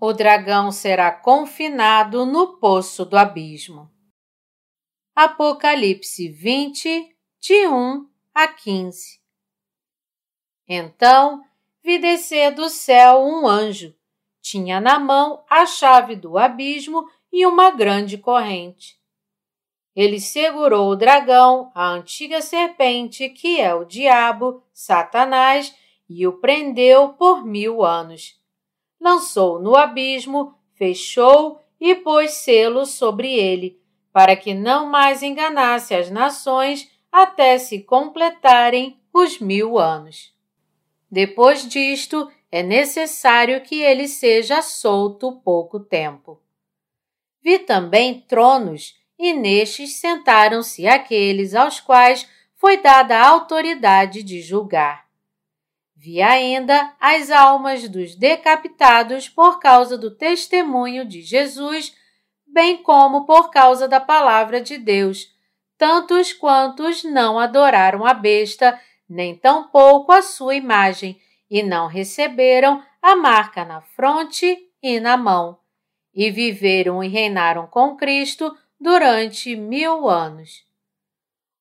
[0.00, 3.90] O dragão será confinado no poço do abismo.
[5.12, 9.20] Apocalipse 20, de 1 a 15.
[10.68, 11.44] Então
[11.82, 13.92] vi descer do céu um anjo.
[14.40, 18.96] Tinha na mão a chave do abismo e uma grande corrente.
[19.96, 25.74] Ele segurou o dragão, a antiga serpente, que é o diabo, Satanás,
[26.08, 28.37] e o prendeu por mil anos.
[29.00, 33.80] Lançou no abismo, fechou e pôs selo sobre ele,
[34.12, 40.34] para que não mais enganasse as nações até se completarem os mil anos.
[41.10, 46.40] Depois disto, é necessário que ele seja solto pouco tempo.
[47.42, 55.07] Vi também tronos e nestes sentaram-se aqueles aos quais foi dada a autoridade de julgar.
[56.00, 61.92] Vi ainda as almas dos decapitados por causa do testemunho de Jesus,
[62.46, 65.26] bem como por causa da palavra de Deus,
[65.76, 73.16] tantos quantos não adoraram a besta, nem tampouco a sua imagem, e não receberam a
[73.16, 75.58] marca na fronte e na mão,
[76.14, 80.64] e viveram e reinaram com Cristo durante mil anos.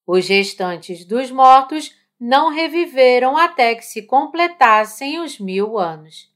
[0.05, 6.31] Os restantes dos mortos não reviveram até que se completassem os mil anos.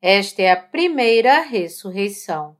[0.00, 2.56] Esta é a primeira ressurreição.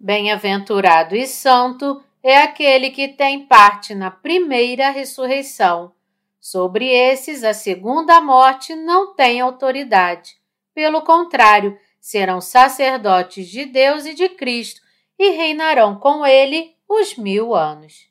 [0.00, 5.92] Bem-aventurado e santo é aquele que tem parte na primeira ressurreição.
[6.40, 10.36] Sobre esses, a segunda morte não tem autoridade.
[10.72, 14.80] Pelo contrário, serão sacerdotes de Deus e de Cristo
[15.18, 18.07] e reinarão com ele os mil anos.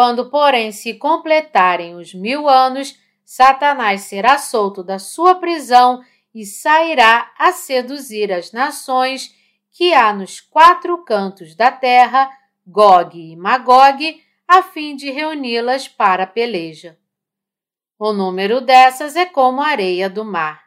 [0.00, 6.02] Quando, porém, se completarem os mil anos, Satanás será solto da sua prisão
[6.34, 9.30] e sairá a seduzir as nações
[9.70, 12.30] que há nos quatro cantos da terra,
[12.66, 16.98] Gog e Magog, a fim de reuni-las para a peleja.
[17.98, 20.64] O número dessas é como a areia do mar.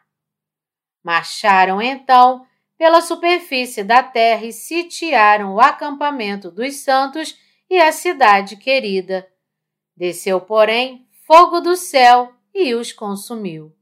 [1.02, 2.46] Marcharam então
[2.78, 7.36] pela superfície da terra e sitiaram o acampamento dos santos
[7.68, 9.26] e a cidade querida.
[9.96, 13.72] Desceu, porém, fogo do céu e os consumiu.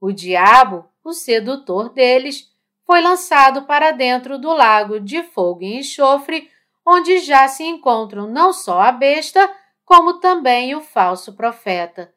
[0.00, 2.50] O diabo, o sedutor deles,
[2.84, 6.50] foi lançado para dentro do lago de fogo e enxofre,
[6.86, 9.52] onde já se encontram não só a besta,
[9.84, 12.14] como também o falso profeta,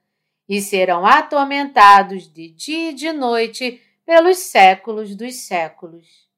[0.47, 6.30] e serão atormentados de dia e de noite pelos séculos dos séculos.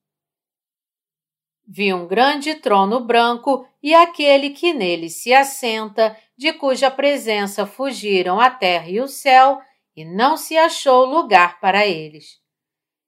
[1.66, 8.40] Vi um grande trono branco e aquele que nele se assenta, de cuja presença fugiram
[8.40, 9.62] a terra e o céu,
[9.96, 12.42] e não se achou lugar para eles.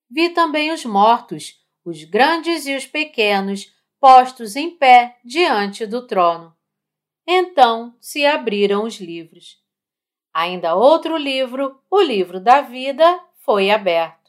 [0.10, 6.56] Vi também os mortos, os grandes e os pequenos, postos em pé diante do trono.
[7.28, 9.58] Então se abriram os livros.
[10.34, 14.26] Ainda outro livro, o livro da vida, foi aberto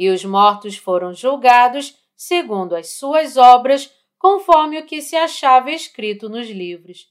[0.00, 6.28] e os mortos foram julgados segundo as suas obras, conforme o que se achava escrito
[6.28, 7.06] nos livros.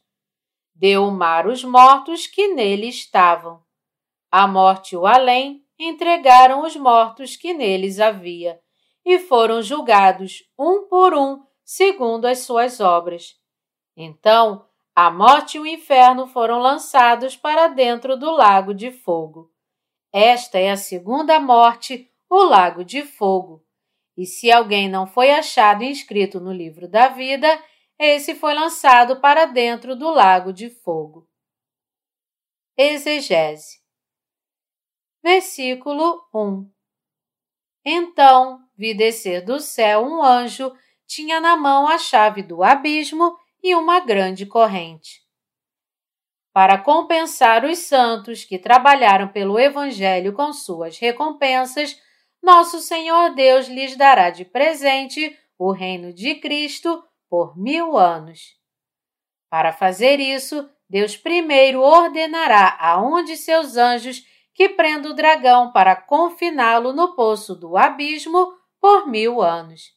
[0.75, 3.59] Deu o mar os mortos que nele estavam.
[4.31, 8.61] A morte e o além entregaram os mortos que neles havia,
[9.03, 13.33] e foram julgados um por um, segundo as suas obras.
[13.97, 14.63] Então,
[14.95, 19.51] a morte e o inferno foram lançados para dentro do lago de fogo.
[20.13, 23.65] Esta é a segunda morte, o lago de fogo.
[24.19, 27.47] E se alguém não foi achado inscrito no livro da vida,
[27.97, 31.25] esse foi lançado para dentro do lago de fogo.
[32.75, 33.79] Exegese.
[35.23, 36.69] Versículo 1
[37.85, 40.69] Então vi descer do céu um anjo,
[41.07, 45.21] tinha na mão a chave do abismo e uma grande corrente.
[46.51, 51.97] Para compensar os santos que trabalharam pelo Evangelho com suas recompensas,
[52.41, 58.57] nosso Senhor Deus lhes dará de presente o reino de Cristo por mil anos.
[59.49, 65.71] Para fazer isso, Deus primeiro ordenará a um de seus anjos que prenda o dragão
[65.71, 69.93] para confiná-lo no poço do abismo por mil anos.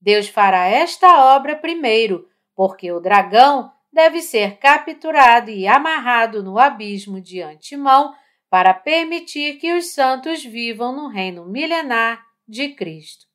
[0.00, 7.20] Deus fará esta obra primeiro, porque o dragão deve ser capturado e amarrado no abismo
[7.20, 8.14] de antemão
[8.54, 13.26] para permitir que os santos vivam no reino milenar de Cristo.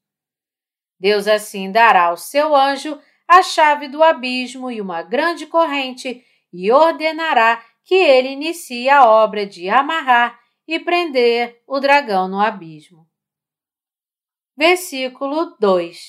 [0.98, 6.24] Deus assim dará ao seu anjo a chave do abismo e uma grande corrente
[6.54, 13.06] e ordenará que ele inicie a obra de amarrar e prender o dragão no abismo.
[14.56, 16.00] Versículo 2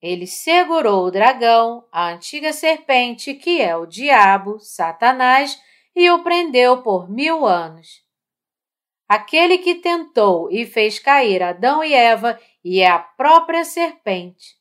[0.00, 5.60] Ele segurou o dragão, a antiga serpente, que é o diabo, Satanás,
[5.92, 8.01] e o prendeu por mil anos.
[9.14, 14.56] Aquele que tentou e fez cair Adão e Eva e é a própria serpente.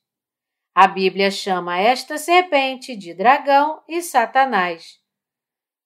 [0.76, 5.00] A Bíblia chama esta serpente de dragão e Satanás.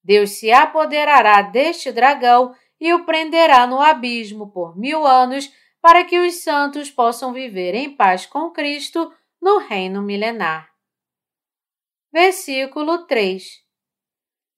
[0.04, 6.18] Deus se apoderará deste dragão e o prenderá no abismo por mil anos para que
[6.18, 10.72] os santos possam viver em paz com Cristo no reino milenar.
[12.12, 13.64] Versículo 3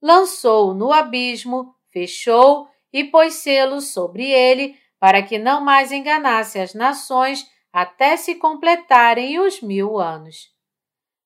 [0.01, 6.73] Lançou no abismo, fechou e pôs selo sobre ele para que não mais enganasse as
[6.73, 10.51] nações até se completarem os mil anos.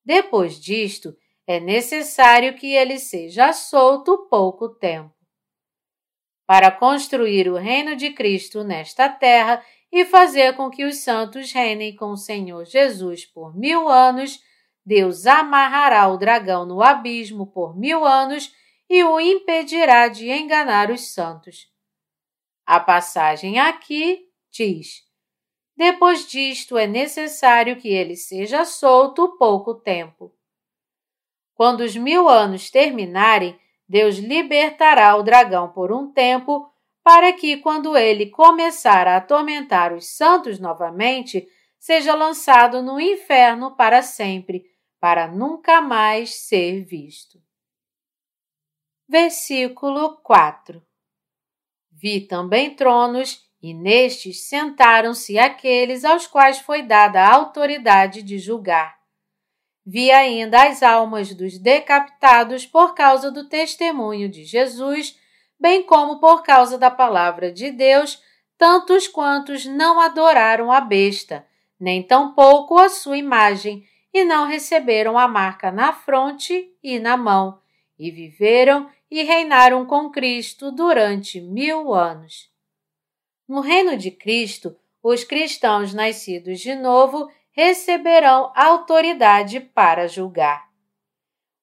[0.03, 1.15] Depois disto,
[1.47, 5.13] é necessário que ele seja solto pouco tempo.
[6.45, 11.95] Para construir o reino de Cristo nesta terra e fazer com que os santos reinem
[11.95, 14.39] com o Senhor Jesus por mil anos,
[14.85, 18.51] Deus amarrará o dragão no abismo por mil anos
[18.93, 21.71] e o impedirá de enganar os santos.
[22.65, 25.03] A passagem aqui diz:
[25.77, 30.35] Depois disto é necessário que ele seja solto pouco tempo.
[31.53, 33.57] Quando os mil anos terminarem,
[33.87, 36.69] Deus libertará o dragão por um tempo,
[37.01, 41.47] para que, quando ele começar a atormentar os santos novamente,
[41.79, 44.65] seja lançado no inferno para sempre,
[44.99, 47.39] para nunca mais ser visto.
[49.11, 50.81] Versículo 4
[51.91, 58.95] Vi também tronos, e nestes sentaram-se aqueles aos quais foi dada a autoridade de julgar.
[59.85, 65.19] Vi ainda as almas dos decapitados por causa do testemunho de Jesus,
[65.59, 68.23] bem como por causa da palavra de Deus,
[68.57, 71.45] tantos quantos não adoraram a besta,
[71.77, 77.59] nem tampouco a sua imagem, e não receberam a marca na fronte e na mão,
[77.99, 82.49] e viveram e reinaram com Cristo durante mil anos.
[83.45, 84.73] No reino de Cristo,
[85.03, 90.71] os cristãos nascidos de novo receberão autoridade para julgar.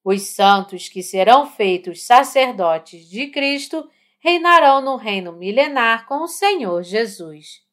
[0.04, 3.88] Os santos que serão feitos sacerdotes de Cristo
[4.20, 7.66] reinarão no reino milenar com o Senhor Jesus.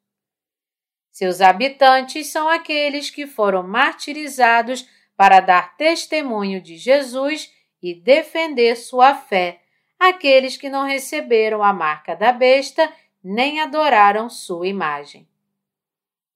[1.11, 4.87] Seus habitantes são aqueles que foram martirizados
[5.17, 7.51] para dar testemunho de Jesus
[7.81, 9.64] e defender sua fé
[10.09, 12.91] aqueles que não receberam a marca da besta
[13.23, 15.27] nem adoraram sua imagem.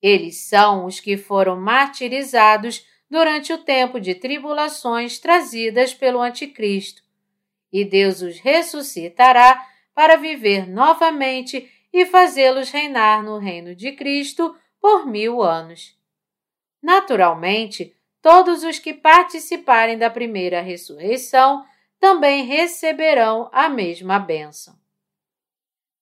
[0.02, 7.04] Eles são os que foram martirizados durante o tempo de tribulações trazidas pelo Anticristo,
[7.72, 15.06] e Deus os ressuscitará para viver novamente e fazê-los reinar no reino de Cristo por
[15.06, 15.98] mil anos.
[16.82, 21.66] Naturalmente, todos os que participarem da primeira ressurreição
[22.00, 24.80] também receberão a mesma bênção.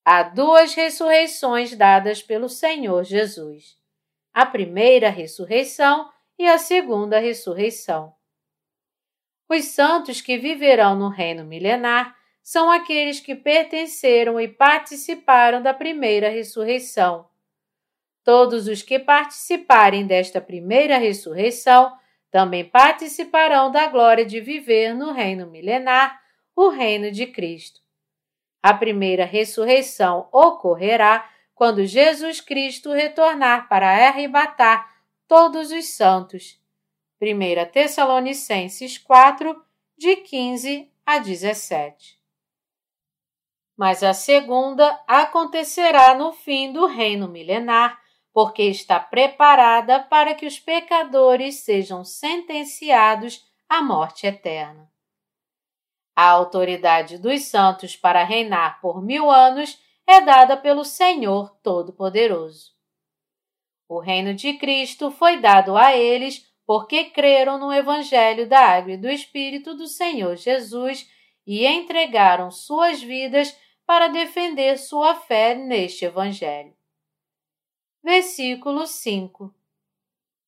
[0.05, 3.77] Há duas ressurreições dadas pelo Senhor Jesus:
[4.33, 8.13] a primeira ressurreição e a segunda ressurreição.
[9.49, 16.30] Os santos que viverão no reino milenar são aqueles que pertenceram e participaram da primeira
[16.30, 17.27] ressurreição.
[18.23, 21.97] Todos os que participarem desta primeira ressurreição
[22.31, 26.21] também participarão da glória de viver no reino milenar,
[26.55, 27.81] o reino de Cristo.
[28.61, 34.91] A primeira ressurreição ocorrerá quando Jesus Cristo retornar para arrebatar
[35.27, 36.61] todos os santos.
[37.21, 39.59] 1 Tessalonicenses 4,
[39.97, 42.19] de 15 a 17.
[43.75, 47.99] Mas a segunda acontecerá no fim do reino milenar,
[48.37, 54.87] porque está preparada para que os pecadores sejam sentenciados à morte eterna.
[56.15, 62.73] A autoridade dos santos para reinar por mil anos é dada pelo Senhor Todo-Poderoso.
[63.89, 68.97] O reino de Cristo foi dado a eles porque creram no Evangelho da Água e
[68.97, 71.09] do Espírito do Senhor Jesus
[71.44, 76.76] e entregaram suas vidas para defender sua fé neste Evangelho.
[78.09, 79.54] Versículo 5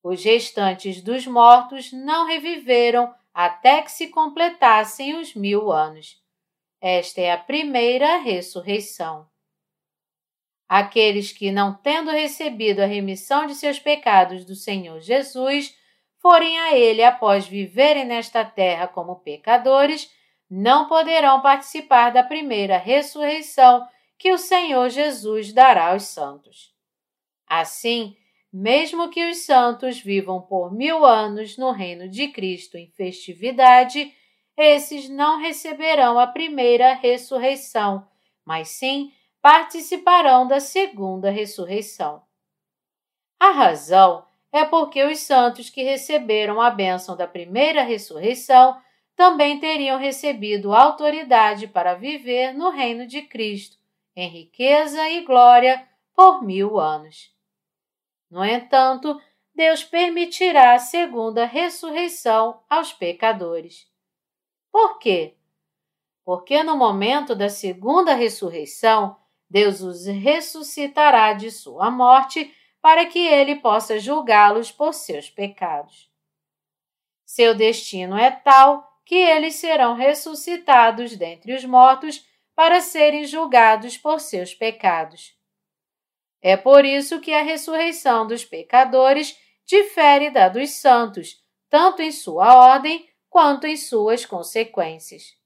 [0.02, 6.18] Os restantes dos mortos não reviveram até que se completassem os mil anos.
[6.80, 9.28] Esta é a primeira ressurreição.
[10.66, 15.76] Aqueles que, não tendo recebido a remissão de seus pecados do Senhor Jesus,
[16.16, 20.10] forem a Ele após viverem nesta terra como pecadores,
[20.48, 23.86] não poderão participar da primeira ressurreição
[24.16, 26.69] que o Senhor Jesus dará aos santos.
[27.50, 28.16] Assim,
[28.52, 34.14] mesmo que os santos vivam por mil anos no reino de Cristo em festividade,
[34.56, 38.06] esses não receberão a primeira ressurreição,
[38.44, 42.22] mas sim participarão da segunda ressurreição.
[43.40, 48.80] A razão é porque os santos que receberam a bênção da primeira ressurreição
[49.16, 53.76] também teriam recebido autoridade para viver no reino de Cristo,
[54.14, 57.39] em riqueza e glória, por mil anos.
[58.30, 59.20] No entanto,
[59.54, 63.88] Deus permitirá a segunda ressurreição aos pecadores.
[64.70, 65.36] Por quê?
[66.24, 69.16] Porque no momento da segunda ressurreição,
[69.48, 76.08] Deus os ressuscitará de sua morte para que ele possa julgá-los por seus pecados.
[77.26, 84.20] Seu destino é tal que eles serão ressuscitados dentre os mortos para serem julgados por
[84.20, 85.39] seus pecados.
[86.42, 91.36] É por isso que a ressurreição dos pecadores difere da dos santos,
[91.68, 95.38] tanto em sua ordem quanto em suas consequências.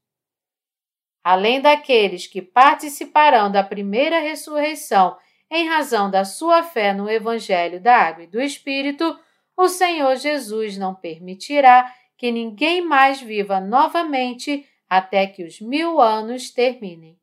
[1.23, 5.17] Além daqueles que participarão da primeira ressurreição
[5.51, 9.19] em razão da sua fé no Evangelho da Água e do Espírito,
[9.57, 16.51] o Senhor Jesus não permitirá que ninguém mais viva novamente até que os mil anos
[16.51, 17.19] terminem.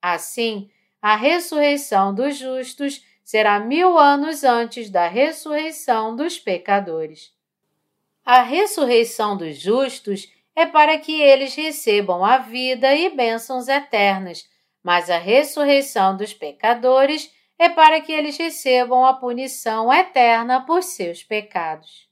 [0.00, 0.70] Assim,
[1.04, 7.30] a ressurreição dos justos será mil anos antes da ressurreição dos pecadores.
[8.24, 14.48] A ressurreição dos justos é para que eles recebam a vida e bênçãos eternas,
[14.82, 21.22] mas a ressurreição dos pecadores é para que eles recebam a punição eterna por seus
[21.22, 22.08] pecados.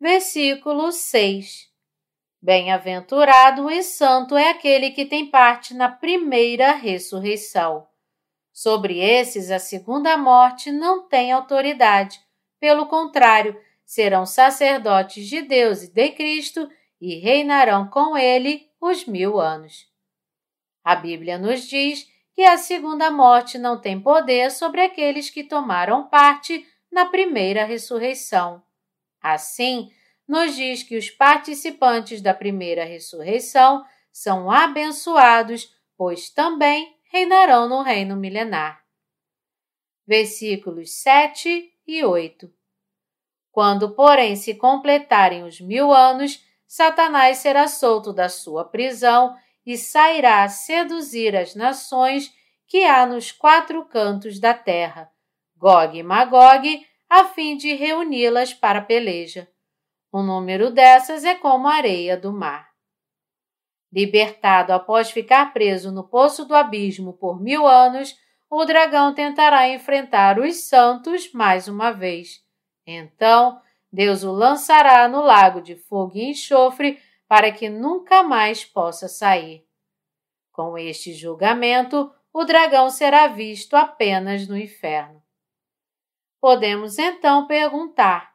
[0.00, 1.69] Versículo 6
[2.42, 7.86] Bem-aventurado e santo é aquele que tem parte na primeira ressurreição.
[8.50, 12.18] Sobre esses, a segunda morte não tem autoridade.
[12.58, 16.66] Pelo contrário, serão sacerdotes de Deus e de Cristo
[16.98, 19.86] e reinarão com ele os mil anos.
[20.82, 26.08] A Bíblia nos diz que a segunda morte não tem poder sobre aqueles que tomaram
[26.08, 28.62] parte na primeira ressurreição.
[29.22, 29.90] Assim,
[30.30, 38.14] nos diz que os participantes da primeira ressurreição são abençoados, pois também reinarão no reino
[38.14, 38.80] milenar.
[40.06, 42.48] Versículos 7 e 8
[43.50, 49.34] Quando, porém, se completarem os mil anos, Satanás será solto da sua prisão
[49.66, 52.32] e sairá a seduzir as nações
[52.68, 55.10] que há nos quatro cantos da terra,
[55.56, 59.48] Gog e Magog, a fim de reuni-las para peleja.
[60.12, 62.70] O número dessas é como a areia do mar.
[63.92, 68.16] Libertado após ficar preso no poço do abismo por mil anos,
[68.48, 72.40] o dragão tentará enfrentar os santos mais uma vez.
[72.86, 73.60] Então,
[73.92, 79.64] Deus o lançará no lago de fogo e enxofre para que nunca mais possa sair.
[80.52, 85.22] Com este julgamento, o dragão será visto apenas no inferno.
[86.40, 88.29] Podemos então perguntar: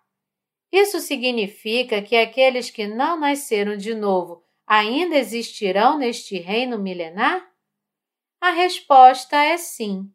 [0.78, 7.50] isso significa que aqueles que não nasceram de novo ainda existirão neste reino milenar?
[8.42, 10.12] A resposta é sim.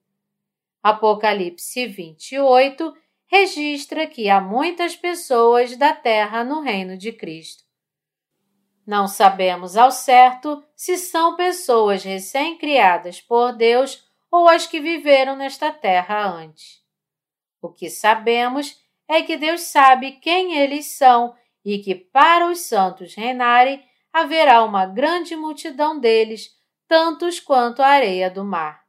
[0.83, 2.95] Apocalipse 28
[3.27, 7.65] registra que há muitas pessoas da terra no reino de Cristo.
[8.87, 15.71] Não sabemos ao certo se são pessoas recém-criadas por Deus ou as que viveram nesta
[15.71, 16.83] terra antes.
[17.63, 18.80] O que sabemos
[19.11, 24.87] é que Deus sabe quem eles são e que para os santos reinarem haverá uma
[24.87, 26.51] grande multidão deles,
[26.87, 28.85] tantos quanto a areia do mar.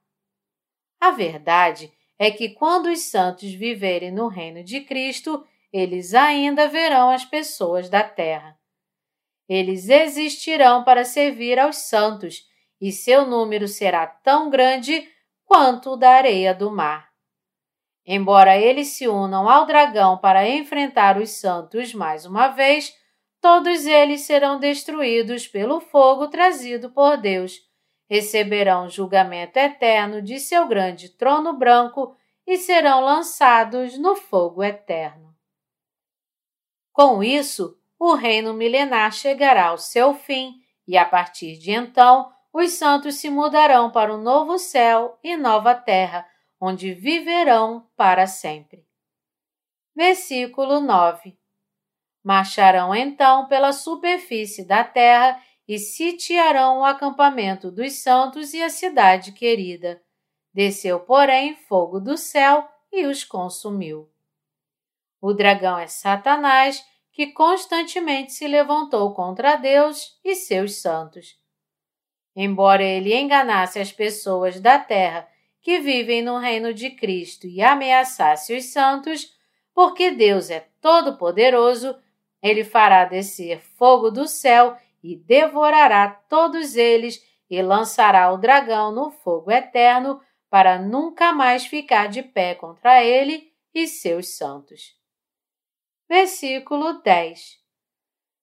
[1.00, 7.10] A verdade é que quando os santos viverem no reino de Cristo, eles ainda verão
[7.10, 8.56] as pessoas da terra.
[9.50, 12.44] Eles existirão para servir aos santos,
[12.80, 15.08] e seu número será tão grande
[15.46, 17.11] quanto o da areia do mar.
[18.06, 22.94] Embora eles se unam ao dragão para enfrentar os santos mais uma vez,
[23.40, 27.60] todos eles serão destruídos pelo fogo trazido por Deus,
[28.10, 32.16] receberão julgamento eterno de seu grande trono branco
[32.46, 35.34] e serão lançados no fogo eterno.
[36.92, 40.56] Com isso, o reino milenar chegará ao seu fim
[40.88, 45.74] e, a partir de então, os santos se mudarão para um novo céu e nova
[45.74, 46.26] terra
[46.62, 48.86] onde viverão para sempre.
[49.96, 51.36] Versículo 9:
[52.24, 59.32] Marcharão então pela superfície da terra e sitiarão o acampamento dos santos e a cidade
[59.32, 60.02] querida.
[60.54, 64.10] Desceu, porém, fogo do céu e os consumiu.
[65.20, 71.38] O dragão é Satanás, que constantemente se levantou contra Deus e seus santos.
[72.36, 75.31] Embora ele enganasse as pessoas da terra
[75.62, 79.36] que vivem no reino de Cristo e ameaçasse os santos,
[79.74, 81.96] porque Deus é todo-poderoso,
[82.42, 89.12] ele fará descer fogo do céu e devorará todos eles e lançará o dragão no
[89.12, 94.96] fogo eterno para nunca mais ficar de pé contra ele e seus santos.
[96.10, 97.58] Versículo 10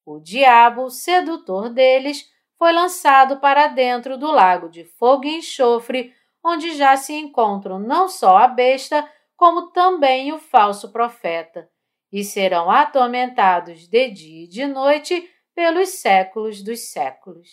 [0.05, 6.15] O diabo, sedutor deles, foi lançado para dentro do lago de fogo e enxofre,
[6.49, 11.69] onde já se encontram não só a besta, como também o falso profeta,
[12.11, 17.49] e serão atormentados de dia e de noite pelos séculos dos séculos.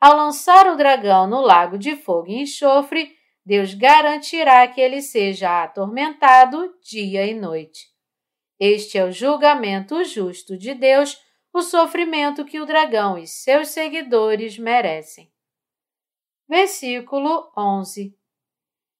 [0.00, 5.62] Ao lançar o dragão no lago de fogo e enxofre, Deus garantirá que ele seja
[5.62, 7.86] atormentado dia e noite.
[8.58, 11.16] Este é o julgamento justo de Deus,
[11.52, 15.30] o sofrimento que o dragão e seus seguidores merecem.
[16.48, 18.16] Versículo 11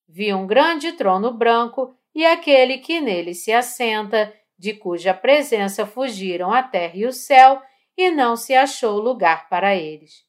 [0.09, 6.53] Vi um grande trono branco e aquele que nele se assenta, de cuja presença fugiram
[6.53, 7.63] a terra e o céu,
[7.97, 10.25] e não se achou lugar para eles.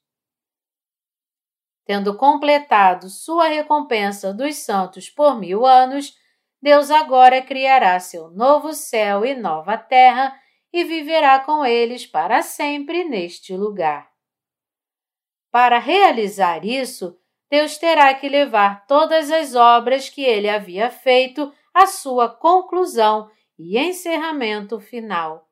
[1.85, 6.15] Tendo completado sua recompensa dos santos por mil anos,
[6.61, 10.37] Deus agora criará seu novo céu e nova terra
[10.71, 14.16] e viverá com eles para sempre neste lugar.
[15.51, 17.17] Para realizar isso,
[17.49, 23.77] Deus terá que levar todas as obras que ele havia feito à sua conclusão e
[23.77, 25.47] encerramento final.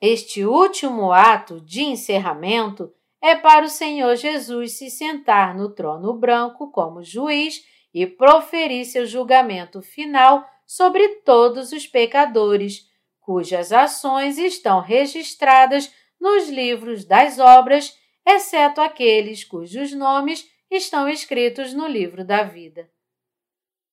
[0.00, 2.92] Este último ato de encerramento
[3.22, 9.06] é para o Senhor Jesus se sentar no trono branco como juiz e proferir seu
[9.06, 12.86] julgamento final sobre todos os pecadores,
[13.20, 17.94] cujas ações estão registradas nos livros das obras,
[18.26, 22.90] exceto aqueles cujos nomes estão escritos no livro da vida.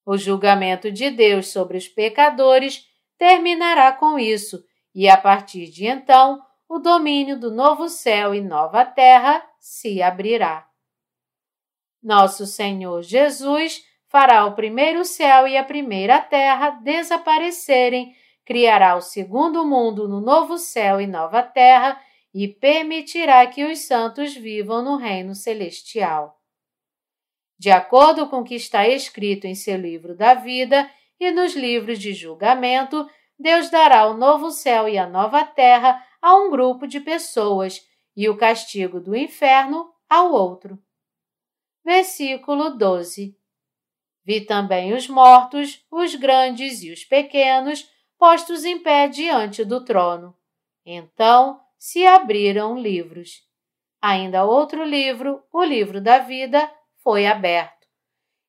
[0.06, 4.64] O julgamento de Deus sobre os pecadores terminará com isso,
[4.94, 10.68] e a partir de então, o domínio do novo céu e nova terra se abrirá.
[12.02, 19.64] Nosso Senhor Jesus fará o primeiro céu e a primeira terra desaparecerem, criará o segundo
[19.64, 22.02] mundo no novo céu e nova terra
[22.34, 26.40] e permitirá que os santos vivam no reino celestial.
[27.60, 30.90] De acordo com o que está escrito em seu livro da vida
[31.20, 36.36] e nos livros de julgamento, Deus dará o novo céu e a nova terra a
[36.36, 40.80] um grupo de pessoas e o castigo do inferno ao outro.
[41.84, 43.38] Versículo 12.
[44.24, 50.36] Vi também os mortos, os grandes e os pequenos, postos em pé diante do trono.
[50.86, 53.42] Então se abriram livros.
[54.00, 56.72] Ainda outro livro, o livro da vida,
[57.04, 57.88] foi aberto,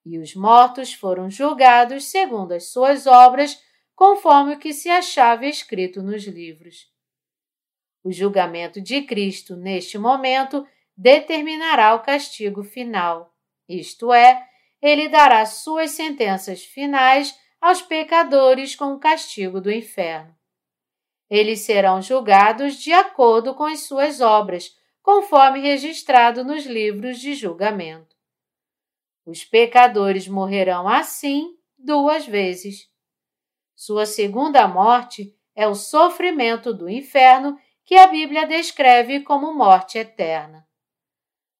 [0.05, 3.59] e os mortos foram julgados segundo as suas obras,
[3.95, 6.93] conforme o que se achava escrito nos livros.
[8.05, 13.35] O julgamento de Cristo, neste momento, determinará o castigo final,
[13.67, 14.47] isto é,
[14.83, 20.37] ele dará suas sentenças finais aos pecadores com o castigo do inferno.
[21.35, 28.15] Eles serão julgados de acordo com as suas obras, conforme registrado nos livros de julgamento.
[29.25, 32.87] Os pecadores morrerão assim duas vezes.
[33.75, 40.69] Sua segunda morte é o sofrimento do inferno que a Bíblia descreve como morte eterna.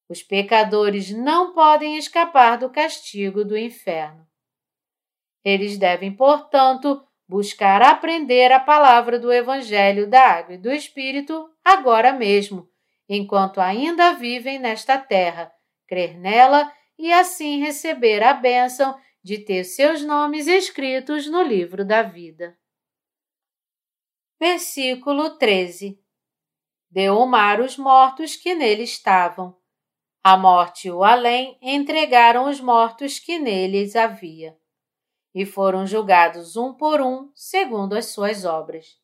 [0.07, 4.23] Os pecadores não podem escapar do castigo do inferno.
[5.43, 12.13] Eles devem, portanto, buscar aprender a palavra do Evangelho da Água e do Espírito agora
[12.13, 12.69] mesmo,
[13.09, 15.51] enquanto ainda vivem nesta terra,
[15.87, 22.03] crer nela e assim receber a bênção de ter seus nomes escritos no livro da
[22.03, 22.55] vida.
[24.39, 25.99] Versículo 13
[26.87, 29.57] Deu o mar os mortos que nele estavam.
[30.23, 34.55] A morte e o além entregaram os mortos que neles havia,
[35.33, 38.97] e foram julgados um por um, segundo as suas obras.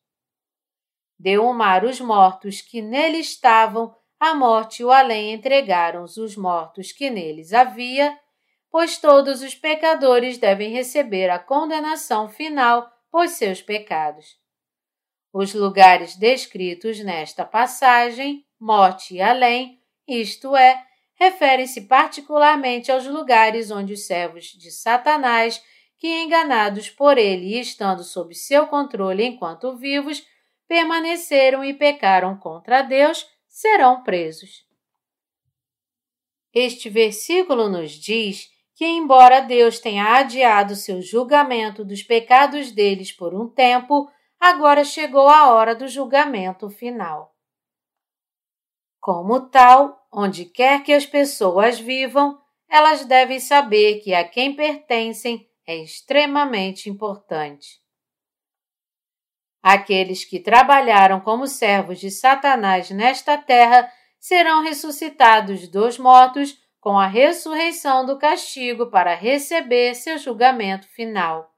[1.17, 6.35] Deu o mar os mortos que nele estavam a morte e o além entregaram os
[6.35, 8.17] mortos que neles havia,
[8.69, 14.37] pois todos os pecadores devem receber a condenação final por seus pecados.
[15.33, 20.83] Os lugares descritos nesta passagem, morte e além, isto é,
[21.15, 25.61] referem-se particularmente aos lugares onde os servos de Satanás,
[25.99, 30.25] que, enganados por ele e estando sob seu controle enquanto vivos,
[30.67, 34.65] permaneceram e pecaram contra Deus, serão presos.
[36.53, 43.35] Este versículo nos diz que, embora Deus tenha adiado seu julgamento dos pecados deles por
[43.35, 44.09] um tempo,
[44.39, 47.35] agora chegou a hora do julgamento final.
[49.01, 55.48] Como tal, onde quer que as pessoas vivam, elas devem saber que a quem pertencem
[55.69, 57.79] é extremamente importante.
[59.61, 63.87] Aqueles que trabalharam como servos de Satanás nesta terra
[64.19, 71.53] serão ressuscitados dos mortos com a ressurreição do castigo para receber seu julgamento final.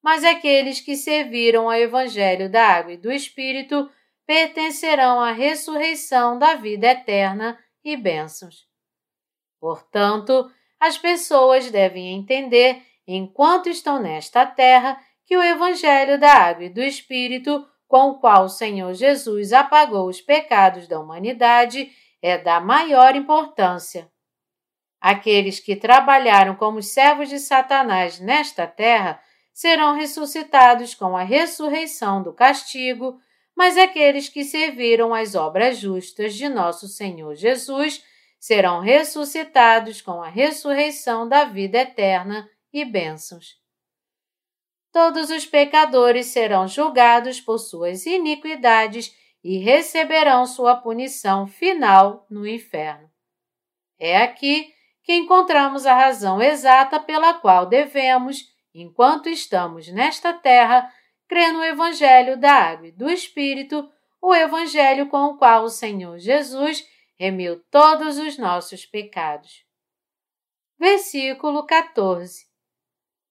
[0.00, 3.90] Mas aqueles que serviram ao Evangelho da Água e do Espírito
[4.24, 8.68] pertencerão à ressurreição da vida eterna e bênçãos.
[9.58, 16.68] Portanto, as pessoas devem entender, enquanto estão nesta terra, que o Evangelho da Água e
[16.68, 21.90] do Espírito, com o qual o Senhor Jesus apagou os pecados da humanidade,
[22.22, 24.10] é da maior importância.
[25.00, 29.20] Aqueles que trabalharam como servos de Satanás nesta terra
[29.52, 33.18] serão ressuscitados com a ressurreição do castigo,
[33.56, 38.02] mas aqueles que serviram as obras justas de nosso Senhor Jesus
[38.38, 43.58] serão ressuscitados com a ressurreição da vida eterna e bênçãos.
[44.92, 53.10] Todos os pecadores serão julgados por suas iniquidades e receberão sua punição final no inferno.
[53.98, 54.70] É aqui
[55.02, 58.42] que encontramos a razão exata pela qual devemos,
[58.74, 60.92] enquanto estamos nesta terra,
[61.26, 66.18] crê no Evangelho da Água e do Espírito, o Evangelho com o qual o Senhor
[66.18, 66.86] Jesus
[67.18, 69.64] remiu todos os nossos pecados.
[70.78, 72.55] Versículo 14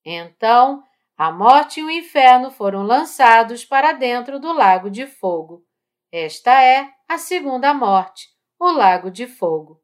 [0.05, 0.83] Então,
[1.17, 5.65] a morte e o inferno foram lançados para dentro do lago de fogo.
[6.11, 8.27] Esta é a segunda morte,
[8.59, 9.81] o lago de fogo.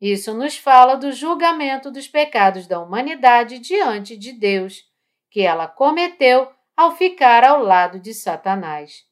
[0.00, 4.82] Isso nos fala do julgamento dos pecados da humanidade diante de Deus,
[5.30, 9.04] que ela cometeu ao ficar ao lado de Satanás.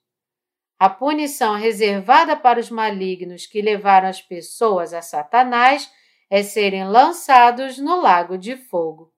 [0.78, 5.90] A punição reservada para os malignos que levaram as pessoas a Satanás
[6.30, 9.15] é serem lançados no lago de fogo.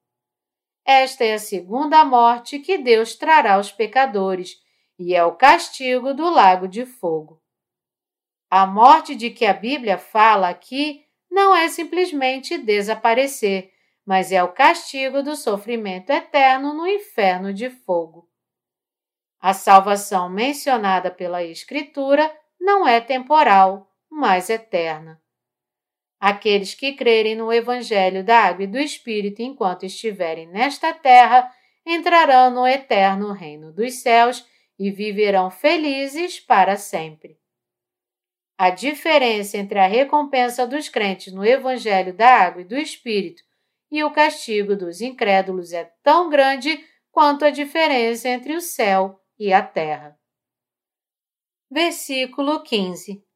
[0.90, 4.58] Esta é a segunda morte que Deus trará aos pecadores
[4.98, 7.42] e é o castigo do lago de fogo.
[8.48, 13.70] A morte de que a Bíblia fala aqui não é simplesmente desaparecer,
[14.02, 18.26] mas é o castigo do sofrimento eterno no inferno de fogo.
[19.38, 25.20] A salvação mencionada pela Escritura não é temporal, mas eterna.
[26.20, 31.48] Aqueles que crerem no Evangelho da Água e do Espírito enquanto estiverem nesta terra
[31.86, 34.44] entrarão no eterno reino dos céus
[34.78, 37.38] e viverão felizes para sempre.
[38.58, 43.42] A diferença entre a recompensa dos crentes no Evangelho da Água e do Espírito
[43.90, 49.52] e o castigo dos incrédulos é tão grande quanto a diferença entre o céu e
[49.52, 50.18] a terra.
[51.70, 53.27] Versículo 15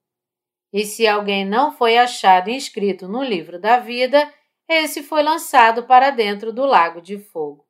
[0.73, 4.33] E se alguém não foi achado inscrito no livro da vida,
[4.69, 7.67] esse foi lançado para dentro do lago de fogo.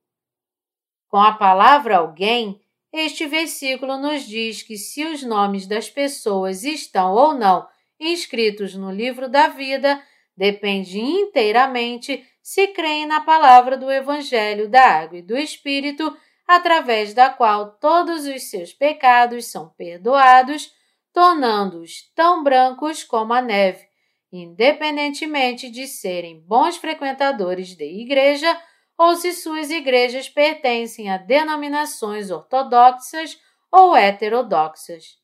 [1.08, 2.60] Com a palavra alguém,
[2.92, 7.66] este versículo nos diz que se os nomes das pessoas estão ou não
[7.98, 10.02] inscritos no livro da vida,
[10.36, 17.30] depende inteiramente se creem na palavra do Evangelho da Água e do Espírito através da
[17.30, 20.72] qual todos os seus pecados são perdoados,
[21.12, 23.84] tornando-os tão brancos como a neve,
[24.32, 28.60] independentemente de serem bons frequentadores de igreja
[28.96, 33.38] ou se suas igrejas pertencem a denominações ortodoxas
[33.70, 35.20] ou heterodoxas.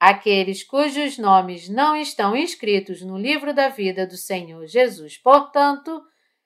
[0.00, 6.02] Aqueles cujos nomes não estão inscritos no livro da vida do Senhor Jesus, portanto,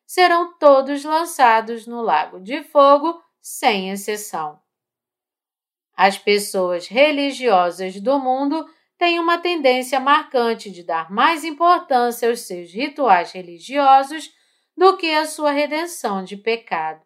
[0.06, 4.61] serão todos lançados no lago de fogo sem exceção.
[5.96, 12.70] As pessoas religiosas do mundo têm uma tendência marcante de dar mais importância aos seus
[12.72, 14.30] rituais religiosos
[14.76, 17.00] do que a sua redenção de pecado.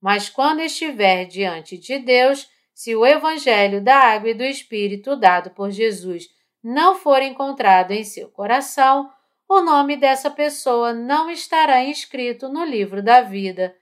[0.00, 5.50] Mas quando estiver diante de Deus, se o Evangelho da Água e do Espírito dado
[5.50, 6.28] por Jesus
[6.62, 9.12] não for encontrado em seu coração,
[9.48, 13.76] o nome dessa pessoa não estará inscrito no livro da vida,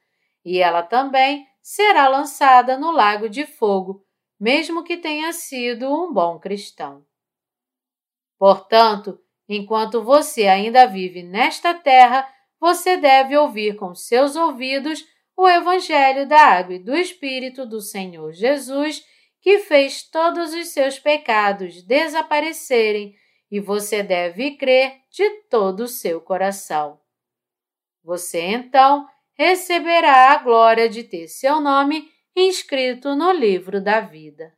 [0.45, 4.05] e ela também será lançada no lago de fogo,
[4.39, 7.05] mesmo que tenha sido um bom cristão.
[8.39, 12.27] Portanto, enquanto você ainda vive nesta terra,
[12.59, 15.05] você deve ouvir com seus ouvidos
[15.37, 19.05] o Evangelho da Água e do Espírito do Senhor Jesus,
[19.41, 23.15] que fez todos os seus pecados desaparecerem
[23.51, 27.01] e você deve crer de todo o seu coração.
[28.05, 29.09] Você então
[29.41, 34.53] receberá a glória de ter seu nome inscrito no livro da vida.